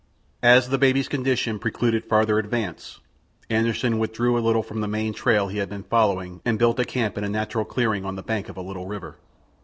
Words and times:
As 0.41 0.69
the 0.69 0.79
baby's 0.79 1.07
condition 1.07 1.59
precluded 1.59 2.03
farther 2.03 2.39
advance, 2.39 3.01
Anderssen 3.51 3.99
withdrew 3.99 4.35
a 4.35 4.41
little 4.41 4.63
from 4.63 4.81
the 4.81 4.87
main 4.87 5.13
trail 5.13 5.47
he 5.47 5.59
had 5.59 5.69
been 5.69 5.83
following 5.83 6.41
and 6.43 6.57
built 6.57 6.79
a 6.79 6.85
camp 6.85 7.19
in 7.19 7.23
a 7.23 7.29
natural 7.29 7.65
clearing 7.65 8.03
on 8.03 8.15
the 8.15 8.23
bank 8.23 8.49
of 8.49 8.57
a 8.57 8.61
little 8.63 8.87
river. 8.87 9.17